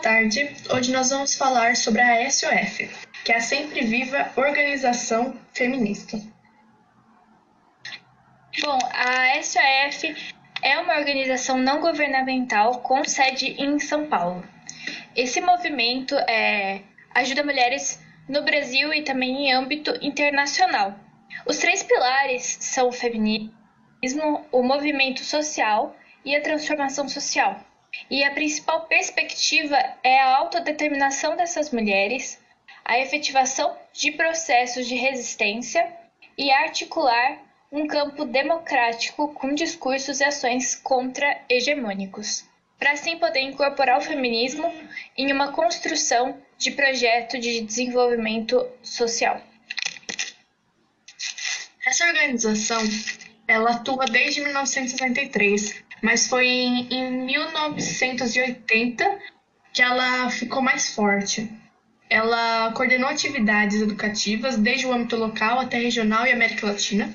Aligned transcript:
tarde. 0.00 0.56
Hoje 0.74 0.92
nós 0.92 1.10
vamos 1.10 1.34
falar 1.34 1.76
sobre 1.76 2.00
a 2.00 2.28
SOF, 2.30 2.88
que 3.24 3.32
é 3.32 3.36
a 3.36 3.40
Sempre 3.40 3.84
Viva 3.84 4.32
Organização 4.34 5.36
Feminista. 5.52 6.18
Bom, 8.62 8.78
a 8.92 9.42
SOF 9.42 10.32
é 10.62 10.78
uma 10.78 10.98
organização 10.98 11.58
não 11.58 11.80
governamental 11.80 12.80
com 12.80 13.04
sede 13.04 13.54
em 13.58 13.78
São 13.78 14.06
Paulo. 14.06 14.42
Esse 15.14 15.40
movimento 15.40 16.14
é, 16.26 16.80
ajuda 17.14 17.44
mulheres 17.44 18.00
no 18.26 18.42
Brasil 18.42 18.94
e 18.94 19.02
também 19.02 19.48
em 19.48 19.52
âmbito 19.52 19.92
internacional. 20.00 20.94
Os 21.46 21.58
três 21.58 21.82
pilares 21.82 22.56
são 22.60 22.88
o 22.88 22.92
feminismo, 22.92 24.46
o 24.50 24.62
movimento 24.62 25.22
social 25.22 25.94
e 26.24 26.34
a 26.34 26.42
transformação 26.42 27.08
social. 27.08 27.69
E 28.10 28.24
a 28.24 28.32
principal 28.32 28.86
perspectiva 28.86 29.76
é 30.02 30.20
a 30.20 30.36
autodeterminação 30.36 31.36
dessas 31.36 31.70
mulheres, 31.70 32.38
a 32.84 32.98
efetivação 32.98 33.76
de 33.92 34.12
processos 34.12 34.86
de 34.86 34.94
resistência 34.94 35.86
e 36.36 36.50
articular 36.50 37.38
um 37.72 37.86
campo 37.86 38.24
democrático 38.24 39.32
com 39.34 39.54
discursos 39.54 40.20
e 40.20 40.24
ações 40.24 40.74
contra-hegemônicos, 40.74 42.44
para 42.78 42.92
assim 42.92 43.18
poder 43.18 43.40
incorporar 43.40 43.98
o 43.98 44.02
feminismo 44.02 44.72
em 45.16 45.32
uma 45.32 45.52
construção 45.52 46.40
de 46.58 46.72
projeto 46.72 47.38
de 47.38 47.60
desenvolvimento 47.60 48.66
social. 48.82 49.40
Essa 51.86 52.06
organização 52.06 52.80
ela 53.50 53.72
atua 53.72 54.06
desde 54.06 54.40
1973 54.40 55.90
mas 56.02 56.26
foi 56.26 56.46
em, 56.46 56.88
em 56.92 57.24
1980 57.26 59.18
que 59.72 59.82
ela 59.82 60.28
ficou 60.30 60.60
mais 60.62 60.94
forte. 60.94 61.48
Ela 62.08 62.72
coordenou 62.72 63.08
atividades 63.08 63.80
educativas 63.80 64.56
desde 64.56 64.86
o 64.86 64.92
âmbito 64.92 65.16
local 65.16 65.60
até 65.60 65.78
regional 65.78 66.26
e 66.26 66.32
América 66.32 66.66
Latina, 66.66 67.14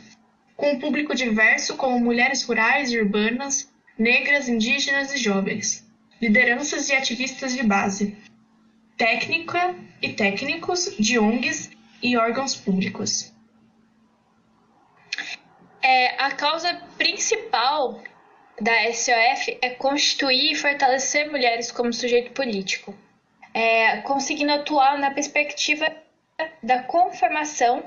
com 0.56 0.72
um 0.72 0.80
público 0.80 1.14
diverso 1.14 1.76
como 1.76 2.00
mulheres 2.00 2.44
rurais 2.44 2.92
e 2.92 2.98
urbanas, 2.98 3.70
negras, 3.98 4.48
indígenas 4.48 5.14
e 5.14 5.18
jovens, 5.18 5.86
lideranças 6.22 6.88
e 6.88 6.94
ativistas 6.94 7.54
de 7.54 7.64
base, 7.64 8.16
técnica 8.96 9.76
e 10.02 10.14
técnicos 10.14 10.96
de 10.98 11.20
ONGs 11.20 11.72
e 12.02 12.16
órgãos 12.16 12.56
públicos. 12.56 13.35
É, 15.88 16.20
a 16.20 16.32
causa 16.32 16.82
principal 16.98 18.02
da 18.60 18.92
SOF 18.92 19.56
é 19.62 19.70
constituir 19.70 20.54
e 20.54 20.56
fortalecer 20.56 21.30
mulheres 21.30 21.72
como 21.72 21.94
sujeito 21.94 22.32
político, 22.32 22.92
é, 23.54 23.98
conseguindo 23.98 24.52
atuar 24.52 24.98
na 24.98 25.12
perspectiva 25.12 25.86
da 26.64 26.82
conformação 26.82 27.84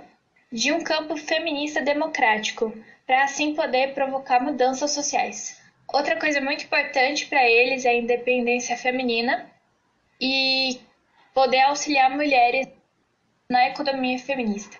de 0.52 0.70
um 0.70 0.84
campo 0.84 1.16
feminista 1.16 1.82
democrático, 1.82 2.72
para 3.04 3.24
assim 3.24 3.52
poder 3.56 3.94
provocar 3.94 4.38
mudanças 4.38 4.92
sociais. 4.92 5.60
Outra 5.92 6.14
coisa 6.20 6.40
muito 6.40 6.66
importante 6.66 7.26
para 7.26 7.44
eles 7.50 7.84
é 7.84 7.88
a 7.88 7.94
independência 7.94 8.76
feminina 8.76 9.50
e 10.20 10.80
poder 11.34 11.62
auxiliar 11.62 12.10
mulheres 12.10 12.68
na 13.50 13.66
economia 13.66 14.20
feminista. 14.20 14.78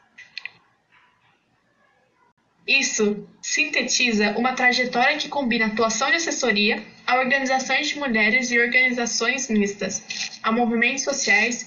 Isso 2.69 3.27
sintetiza 3.41 4.36
uma 4.36 4.52
trajetória 4.52 5.16
que 5.16 5.30
combina 5.30 5.64
atuação 5.64 6.11
de 6.11 6.16
assessoria 6.16 6.84
a 7.06 7.16
organizações 7.16 7.88
de 7.88 7.98
mulheres 7.98 8.50
e 8.50 8.61
organizações 8.61 9.48
mistas, 9.48 10.38
a 10.42 10.52
movimentos 10.52 11.02
sociais, 11.02 11.66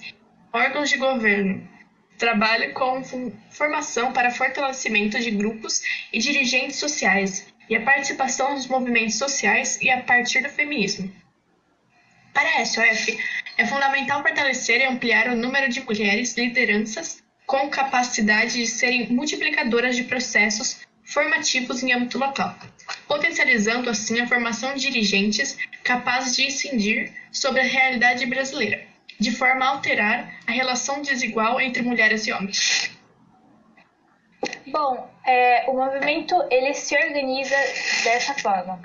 órgãos 0.54 0.92
de 0.92 0.98
governo. 0.98 1.68
Trabalha 2.20 2.72
com 2.74 3.02
formação 3.50 4.14
para 4.14 4.30
fortalecimento 4.30 5.20
de 5.20 5.32
grupos 5.32 5.82
e 6.14 6.20
dirigentes 6.20 6.76
sociais 6.76 7.52
e 7.68 7.76
a 7.76 7.82
participação 7.82 8.54
nos 8.54 8.68
movimentos 8.68 9.16
sociais 9.16 9.82
e 9.82 9.90
a 9.90 10.04
partir 10.04 10.44
do 10.44 10.50
feminismo. 10.50 11.12
Para 12.32 12.62
a 12.62 12.66
SOF, 12.66 13.18
é 13.58 13.66
fundamental 13.66 14.22
fortalecer 14.22 14.82
e 14.82 14.86
ampliar 14.86 15.30
o 15.30 15.36
número 15.36 15.68
de 15.68 15.82
mulheres 15.82 16.38
lideranças 16.38 17.24
com 17.48 17.70
capacidade 17.72 18.54
de 18.54 18.68
serem 18.68 19.10
multiplicadoras 19.10 19.96
de 19.96 20.04
processos 20.04 20.80
formativos 21.12 21.84
em 21.84 21.92
âmbito 21.94 22.18
local, 22.18 22.56
potencializando 23.08 23.90
assim 23.90 24.22
a 24.22 24.28
formação 24.28 24.74
de 24.74 24.90
dirigentes 24.90 25.58
capazes 25.84 26.36
de 26.36 26.48
incidir 26.48 27.14
sobre 27.32 27.62
a 27.62 27.66
realidade 27.66 28.26
brasileira, 28.26 28.88
de 29.20 29.32
forma 29.32 29.66
a 29.66 29.70
alterar 29.70 30.34
a 30.48 30.52
relação 30.52 31.02
desigual 31.02 31.60
entre 31.60 31.82
mulheres 31.82 32.26
e 32.28 32.32
homens. 32.32 32.92
Bom, 34.68 35.10
é, 35.26 35.70
o 35.70 35.74
movimento 35.74 36.36
ele 36.50 36.74
se 36.74 36.96
organiza 36.96 37.56
dessa 38.04 38.34
forma. 38.36 38.82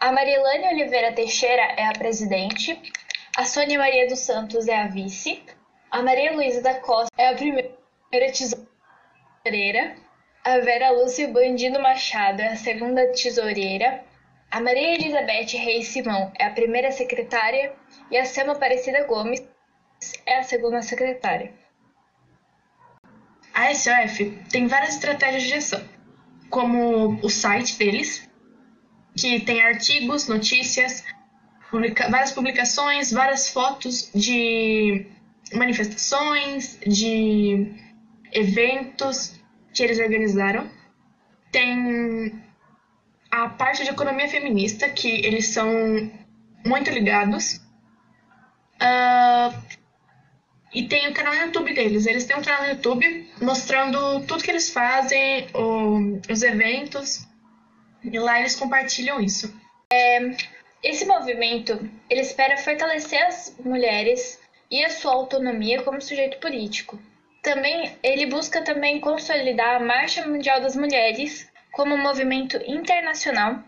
A 0.00 0.12
Marilane 0.12 0.68
Oliveira 0.68 1.12
Teixeira 1.12 1.62
é 1.76 1.86
a 1.86 1.92
presidente, 1.92 2.80
a 3.36 3.44
Sônia 3.44 3.78
Maria 3.78 4.06
dos 4.06 4.20
Santos 4.20 4.68
é 4.68 4.76
a 4.80 4.86
vice, 4.86 5.42
a 5.90 6.02
Maria 6.02 6.32
Luísa 6.32 6.62
da 6.62 6.74
Costa 6.74 7.10
é 7.18 7.28
a 7.28 7.34
primeira 7.34 7.74
tesoureira, 8.32 9.96
a 10.44 10.58
Vera 10.58 10.90
Lúcia 10.90 11.26
Bandino 11.28 11.80
Machado 11.80 12.40
é 12.40 12.48
a 12.48 12.56
segunda 12.56 13.06
tesoureira, 13.12 14.04
a 14.54 14.60
Maria 14.60 14.94
Elizabeth 14.94 15.56
Reis 15.58 15.88
Simão 15.88 16.30
é 16.38 16.44
a 16.44 16.50
primeira 16.50 16.92
secretária. 16.92 17.72
E 18.08 18.16
a 18.16 18.24
Selma 18.24 18.52
Aparecida 18.52 19.04
Gomes 19.04 19.42
é 20.24 20.38
a 20.38 20.42
segunda 20.44 20.80
secretária. 20.80 21.52
A 23.52 23.74
SOF 23.74 24.30
tem 24.52 24.68
várias 24.68 24.94
estratégias 24.94 25.42
de 25.42 25.48
gestão, 25.48 25.82
como 26.50 27.18
o 27.20 27.28
site 27.28 27.76
deles, 27.76 28.30
que 29.16 29.40
tem 29.40 29.60
artigos, 29.60 30.28
notícias, 30.28 31.04
publica 31.68 32.08
várias 32.08 32.30
publicações, 32.30 33.10
várias 33.10 33.48
fotos 33.48 34.08
de 34.14 35.04
manifestações, 35.52 36.78
de 36.86 37.74
eventos 38.30 39.34
que 39.74 39.82
eles 39.82 39.98
organizaram. 39.98 40.70
Tem 41.50 42.42
a 43.30 43.48
parte 43.48 43.82
de 43.82 43.90
economia 43.90 44.28
feminista, 44.28 44.88
que 44.88 45.08
eles 45.26 45.48
são 45.48 45.68
muito 46.64 46.90
ligados. 46.90 47.60
Uh, 48.80 49.54
e 50.72 50.88
tem 50.88 51.08
o 51.08 51.14
canal 51.14 51.34
no 51.34 51.42
YouTube 51.42 51.74
deles. 51.74 52.06
Eles 52.06 52.24
têm 52.24 52.36
um 52.36 52.42
canal 52.42 52.62
no 52.62 52.68
YouTube 52.70 53.30
mostrando 53.42 54.24
tudo 54.26 54.42
que 54.42 54.50
eles 54.50 54.70
fazem, 54.70 55.48
o, 55.54 56.20
os 56.30 56.42
eventos. 56.42 57.26
E 58.02 58.18
lá 58.18 58.38
eles 58.40 58.56
compartilham 58.56 59.20
isso. 59.20 59.52
É, 59.92 60.36
esse 60.82 61.04
movimento 61.04 61.88
ele 62.10 62.20
espera 62.20 62.56
fortalecer 62.56 63.24
as 63.26 63.56
mulheres 63.64 64.40
e 64.70 64.84
a 64.84 64.90
sua 64.90 65.12
autonomia 65.12 65.82
como 65.82 66.00
sujeito 66.00 66.38
político. 66.38 66.98
Também 67.44 67.98
ele 68.02 68.24
busca 68.24 68.64
também 68.64 68.98
consolidar 68.98 69.76
a 69.76 69.84
Marcha 69.84 70.26
Mundial 70.26 70.62
das 70.62 70.74
Mulheres 70.74 71.46
como 71.72 71.94
um 71.94 72.02
movimento 72.02 72.56
internacional 72.66 73.62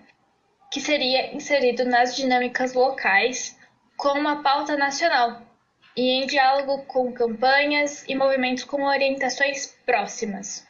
que 0.73 0.81
seria 0.81 1.35
inserido 1.35 1.85
nas 1.85 2.17
dinâmicas 2.17 2.73
locais 2.73 3.55
com 3.95 4.19
uma 4.19 4.43
pauta 4.43 4.79
nacional 4.79 5.43
e 5.95 6.09
em 6.09 6.27
diálogo 6.27 6.87
com 6.87 7.13
campanhas 7.13 8.03
e 8.09 8.15
movimentos 8.15 8.65
com 8.65 8.83
orientações 8.83 9.77
próximas. 9.85 10.67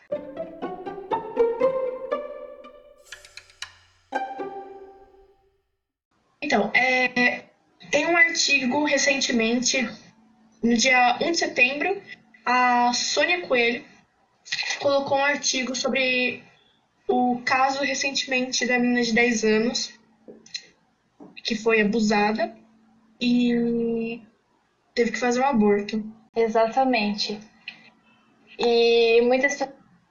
Então, 6.42 6.72
é, 6.74 7.44
tem 7.92 8.04
um 8.06 8.16
artigo 8.16 8.84
recentemente, 8.84 9.88
no 10.60 10.76
dia 10.76 11.18
1 11.20 11.30
de 11.30 11.38
setembro, 11.38 12.02
a 12.46 12.92
Sônia 12.92 13.44
Coelho 13.46 13.84
colocou 14.80 15.18
um 15.18 15.24
artigo 15.24 15.74
sobre 15.74 16.44
o 17.08 17.42
caso 17.44 17.82
recentemente 17.82 18.64
da 18.64 18.78
menina 18.78 19.02
de 19.02 19.12
10 19.12 19.44
anos 19.44 19.98
que 21.42 21.56
foi 21.56 21.80
abusada 21.80 22.56
e 23.20 24.20
teve 24.94 25.12
que 25.12 25.18
fazer 25.18 25.40
um 25.40 25.46
aborto. 25.46 26.04
Exatamente. 26.34 27.40
E 28.58 29.20
muitas 29.22 29.60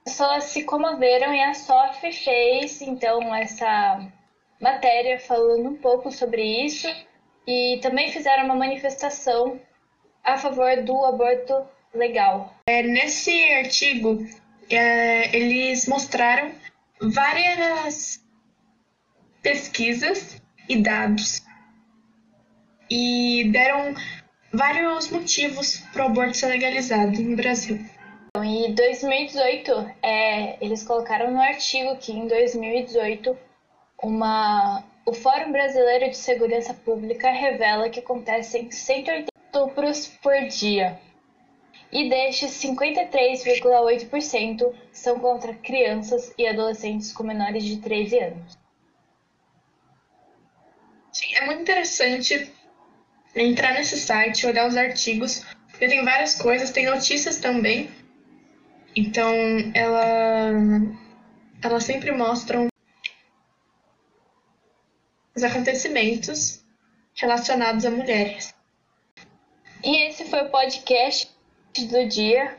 pessoas 0.04 0.44
se 0.44 0.64
comoveram 0.64 1.32
e 1.32 1.42
a 1.42 1.54
SOF 1.54 2.12
fez 2.12 2.82
então 2.82 3.34
essa 3.34 4.12
matéria 4.60 5.18
falando 5.18 5.70
um 5.70 5.76
pouco 5.76 6.10
sobre 6.10 6.42
isso 6.64 6.88
e 7.46 7.78
também 7.82 8.10
fizeram 8.10 8.44
uma 8.44 8.54
manifestação 8.54 9.60
a 10.24 10.36
favor 10.36 10.82
do 10.82 11.04
aborto 11.04 11.75
legal. 11.94 12.54
É, 12.66 12.82
nesse 12.82 13.32
artigo, 13.54 14.26
é, 14.70 15.36
eles 15.36 15.86
mostraram 15.86 16.52
várias 17.00 18.24
pesquisas 19.42 20.42
e 20.68 20.76
dados 20.76 21.42
e 22.90 23.48
deram 23.52 23.94
vários 24.52 25.10
motivos 25.10 25.78
para 25.92 26.04
o 26.04 26.06
aborto 26.06 26.36
ser 26.36 26.46
legalizado 26.46 27.20
no 27.20 27.36
Brasil. 27.36 27.78
Então, 28.30 28.44
em 28.44 28.74
2018, 28.74 29.72
é, 30.02 30.64
eles 30.64 30.82
colocaram 30.82 31.30
no 31.30 31.40
artigo 31.40 31.96
que 31.96 32.12
em 32.12 32.26
2018 32.26 33.36
uma, 34.02 34.84
o 35.06 35.12
Fórum 35.12 35.52
Brasileiro 35.52 36.10
de 36.10 36.16
Segurança 36.16 36.74
Pública 36.74 37.30
revela 37.30 37.88
que 37.88 38.00
acontecem 38.00 38.70
180 38.70 39.26
estupros 39.46 40.08
por 40.22 40.34
dia. 40.48 40.98
E 41.96 42.08
destes, 42.10 42.52
53,8% 42.62 44.74
são 44.92 45.18
contra 45.18 45.54
crianças 45.54 46.30
e 46.36 46.46
adolescentes 46.46 47.10
com 47.10 47.22
menores 47.22 47.64
de 47.64 47.78
13 47.78 48.18
anos. 48.18 48.58
Sim, 51.10 51.34
é 51.36 51.46
muito 51.46 51.62
interessante 51.62 52.52
entrar 53.34 53.72
nesse 53.72 53.96
site, 53.96 54.46
olhar 54.46 54.68
os 54.68 54.76
artigos, 54.76 55.42
porque 55.70 55.88
tem 55.88 56.04
várias 56.04 56.34
coisas, 56.34 56.70
tem 56.70 56.84
notícias 56.84 57.38
também. 57.38 57.90
Então, 58.94 59.32
ela, 59.72 60.50
elas 61.62 61.82
sempre 61.82 62.12
mostram 62.12 62.68
os 65.34 65.42
acontecimentos 65.42 66.62
relacionados 67.14 67.86
a 67.86 67.90
mulheres. 67.90 68.54
E 69.82 69.96
esse 70.08 70.26
foi 70.26 70.42
o 70.42 70.50
podcast 70.50 71.34
do 71.84 72.08
dia. 72.08 72.56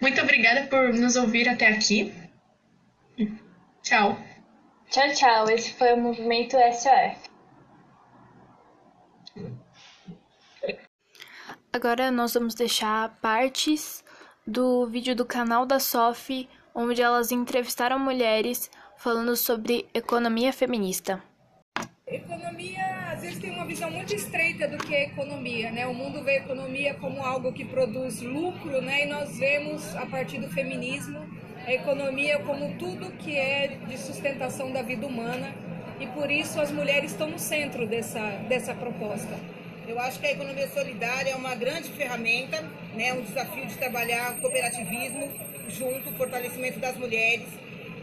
Muito 0.00 0.20
obrigada 0.20 0.66
por 0.66 0.92
nos 0.92 1.16
ouvir 1.16 1.48
até 1.48 1.68
aqui. 1.68 2.12
Tchau. 3.82 4.18
Tchau, 4.90 5.12
tchau. 5.14 5.50
Esse 5.50 5.72
foi 5.74 5.92
o 5.92 5.96
Movimento 5.96 6.56
SOF. 6.72 7.30
Agora 11.72 12.10
nós 12.10 12.34
vamos 12.34 12.54
deixar 12.54 13.16
partes 13.20 14.04
do 14.46 14.86
vídeo 14.86 15.16
do 15.16 15.24
canal 15.24 15.64
da 15.64 15.78
SOF, 15.78 16.48
onde 16.74 17.00
elas 17.00 17.32
entrevistaram 17.32 17.98
mulheres 17.98 18.70
falando 18.96 19.34
sobre 19.36 19.88
economia 19.94 20.52
feminista. 20.52 21.22
Economia, 22.06 23.01
vezes, 23.22 23.38
tem 23.38 23.50
uma 23.52 23.64
visão 23.64 23.90
muito 23.90 24.14
estreita 24.14 24.66
do 24.66 24.76
que 24.76 24.94
é 24.94 25.04
economia, 25.04 25.70
né? 25.70 25.86
O 25.86 25.94
mundo 25.94 26.22
vê 26.22 26.32
a 26.32 26.36
economia 26.38 26.94
como 26.94 27.22
algo 27.22 27.52
que 27.52 27.64
produz 27.64 28.20
lucro, 28.20 28.82
né? 28.82 29.04
E 29.04 29.06
nós 29.06 29.38
vemos, 29.38 29.94
a 29.96 30.04
partir 30.04 30.38
do 30.38 30.48
feminismo, 30.48 31.24
a 31.64 31.72
economia 31.72 32.40
como 32.40 32.74
tudo 32.76 33.12
que 33.12 33.36
é 33.36 33.78
de 33.88 33.96
sustentação 33.96 34.72
da 34.72 34.82
vida 34.82 35.06
humana 35.06 35.54
e 36.00 36.06
por 36.08 36.30
isso 36.30 36.60
as 36.60 36.72
mulheres 36.72 37.12
estão 37.12 37.30
no 37.30 37.38
centro 37.38 37.86
dessa, 37.86 38.20
dessa 38.48 38.74
proposta. 38.74 39.38
Eu 39.86 40.00
acho 40.00 40.18
que 40.18 40.26
a 40.26 40.32
economia 40.32 40.68
solidária 40.68 41.30
é 41.30 41.36
uma 41.36 41.54
grande 41.54 41.88
ferramenta, 41.90 42.60
né, 42.94 43.12
um 43.12 43.22
desafio 43.22 43.66
de 43.66 43.76
trabalhar 43.76 44.34
cooperativismo 44.40 45.30
junto, 45.68 46.12
fortalecimento 46.14 46.80
das 46.80 46.96
mulheres 46.96 47.46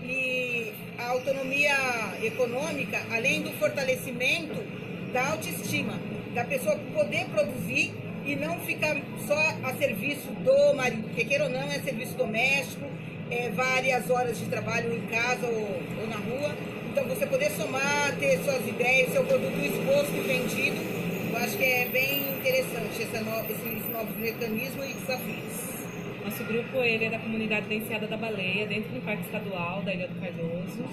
e 0.04 0.74
a 0.98 1.10
autonomia 1.10 1.75
econômica, 2.24 3.01
além 3.12 3.42
do 3.42 3.51
fortalecimento 3.54 4.78
da 5.11 5.29
autoestima, 5.29 5.94
da 6.33 6.44
pessoa 6.44 6.77
poder 6.94 7.25
produzir 7.25 7.94
e 8.25 8.35
não 8.35 8.59
ficar 8.59 8.95
só 9.27 9.39
a 9.63 9.73
serviço 9.73 10.29
do 10.44 10.73
marido, 10.75 11.03
porque 11.03 11.25
queira 11.25 11.45
ou 11.45 11.50
não 11.50 11.63
é 11.63 11.79
serviço 11.79 12.15
doméstico, 12.15 12.85
é 13.31 13.50
várias 13.50 14.09
horas 14.09 14.39
de 14.39 14.45
trabalho 14.45 14.94
em 14.94 15.01
casa 15.07 15.45
ou, 15.47 15.81
ou 16.01 16.07
na 16.07 16.17
rua. 16.17 16.56
Então 16.91 17.06
você 17.06 17.25
poder 17.25 17.51
somar, 17.51 18.15
ter 18.19 18.39
suas 18.39 18.67
ideias, 18.67 19.11
seu 19.11 19.23
produto 19.23 19.57
exposto 19.59 20.15
e 20.15 20.21
vendido 20.21 21.00
eu 21.31 21.38
acho 21.38 21.57
que 21.57 21.63
é 21.63 21.85
bem 21.85 22.38
interessante 22.38 23.06
no, 23.23 23.51
esses 23.51 23.89
novos 23.91 24.15
mecanismos 24.17 24.89
e 24.89 24.94
desafios. 24.94 26.25
Nosso 26.25 26.44
grupo 26.44 26.77
ele 26.79 27.06
é 27.06 27.09
da 27.09 27.19
comunidade 27.19 27.67
da 27.67 27.75
Enseada 27.75 28.07
da 28.07 28.17
Baleia, 28.17 28.65
dentro 28.65 28.91
do 28.91 29.01
Parque 29.06 29.23
Estadual 29.23 29.81
da 29.83 29.94
Ilha 29.94 30.07
do 30.07 30.19
Cardoso. 30.19 30.83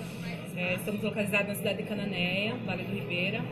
É, 0.56 0.74
estamos 0.74 1.02
localizados 1.02 1.48
na 1.48 1.54
cidade 1.54 1.78
de 1.78 1.88
Cananéia, 1.88 2.54
Vale 2.66 2.84
do 2.84 2.94
Ribeira. 2.94 3.42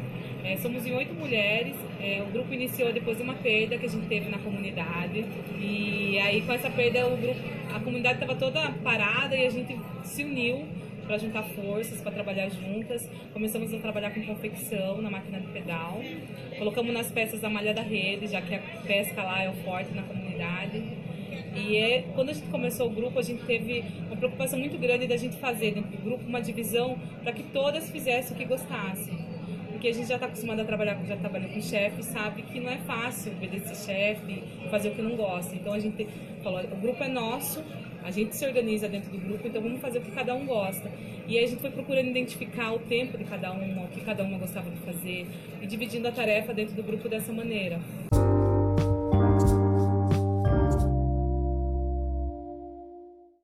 É, 0.44 0.58
somos 0.58 0.87
em 0.87 0.93
oito 0.93 1.14
mulheres. 1.14 1.75
É, 1.99 2.23
o 2.23 2.31
grupo 2.31 2.52
iniciou 2.52 2.93
depois 2.93 3.17
de 3.17 3.23
uma 3.23 3.35
perda 3.35 3.79
que 3.79 3.87
a 3.87 3.88
gente 3.88 4.06
teve 4.06 4.29
na 4.29 4.38
comunidade. 4.38 5.25
E 5.58 6.19
aí, 6.19 6.43
com 6.43 6.52
essa 6.52 6.69
perda, 6.69 7.06
o 7.06 7.17
grupo, 7.17 7.41
a 7.75 7.81
comunidade 7.81 8.17
estava 8.20 8.38
toda 8.38 8.70
parada 8.82 9.35
e 9.35 9.46
a 9.46 9.50
gente 9.50 9.75
se 10.05 10.23
uniu 10.23 10.67
para 11.06 11.17
juntar 11.19 11.43
forças, 11.43 12.00
para 12.00 12.12
trabalhar 12.12 12.49
juntas. 12.50 13.08
Começamos 13.32 13.73
a 13.73 13.79
trabalhar 13.79 14.11
com 14.11 14.23
confecção 14.23 15.00
na 15.00 15.11
máquina 15.11 15.41
de 15.41 15.46
pedal. 15.46 16.02
Colocamos 16.58 16.93
nas 16.93 17.11
peças 17.11 17.43
a 17.43 17.49
malha 17.49 17.73
da 17.73 17.82
rede, 17.82 18.26
já 18.26 18.43
que 18.43 18.55
a 18.55 18.58
pesca 18.87 19.23
lá 19.23 19.43
é 19.43 19.49
o 19.49 19.55
forte 19.64 19.94
na 19.94 20.02
comunidade. 20.02 20.82
E 21.56 21.76
é, 21.76 22.05
quando 22.14 22.31
a 22.31 22.32
gente 22.35 22.49
começou 22.49 22.88
o 22.88 22.90
grupo, 22.90 23.19
a 23.19 23.23
gente 23.23 23.43
teve 23.44 23.82
uma 24.08 24.17
preocupação 24.17 24.58
muito 24.58 24.76
grande 24.76 25.06
da 25.06 25.17
gente 25.17 25.37
fazer 25.37 25.73
dentro 25.73 25.90
do 25.90 26.02
grupo 26.02 26.25
uma 26.26 26.40
divisão 26.40 26.99
para 27.23 27.32
que 27.32 27.43
todas 27.44 27.90
fizessem 27.90 28.37
o 28.37 28.38
que 28.38 28.44
gostassem. 28.44 29.33
Porque 29.84 29.96
a 29.96 29.98
gente 29.98 30.08
já 30.08 30.14
está 30.14 30.25
acostumado 30.28 30.60
a 30.60 30.64
trabalhar, 30.64 30.98
já 31.04 31.14
trabalhou 31.14 31.50
com 31.50 31.60
chefe, 31.60 32.02
sabe 32.02 32.40
que 32.40 32.58
não 32.58 32.70
é 32.70 32.78
fácil 32.86 33.32
obedecer 33.32 33.76
chefe, 33.76 34.42
fazer 34.70 34.88
o 34.88 34.94
que 34.94 35.02
não 35.02 35.14
gosta. 35.14 35.54
Então 35.54 35.75
a 35.75 35.78
gente 35.78 36.08
falou, 36.42 36.62
o 36.62 36.76
grupo 36.76 37.04
é 37.04 37.08
nosso, 37.08 37.62
a 38.02 38.10
gente 38.10 38.34
se 38.34 38.46
organiza 38.46 38.88
dentro 38.88 39.10
do 39.10 39.19
grupo, 39.19 39.46
então 39.46 39.60
vamos 39.60 39.82
fazer 39.82 39.98
o 39.98 40.00
que 40.00 40.10
cada 40.10 40.34
um 40.34 40.46
gosta. 40.46 40.90
E 41.28 41.36
aí 41.36 41.44
a 41.44 41.46
gente 41.46 41.60
foi 41.60 41.70
procurando 41.70 42.08
identificar 42.08 42.72
o 42.72 42.78
tempo 42.78 43.19
de 43.19 43.25
cada 43.25 43.52
uma, 43.52 43.82
o 43.82 43.88
que 43.88 44.00
cada 44.00 44.25
uma 44.25 44.38
gostava 44.38 44.70
de 44.70 44.78
fazer 44.78 45.26
e 45.60 45.66
dividindo 45.66 46.08
a 46.08 46.12
tarefa 46.12 46.54
dentro 46.54 46.75
do 46.75 46.82
grupo 46.82 47.06
dessa 47.06 47.30
maneira. 47.30 47.78